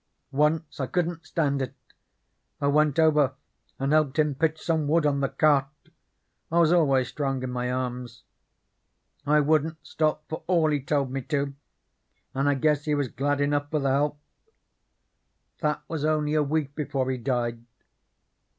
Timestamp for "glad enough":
13.09-13.69